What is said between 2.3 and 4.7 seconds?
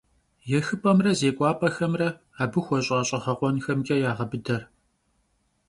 abı xueş'a ş'eğekhuenxemç'e yağebıde.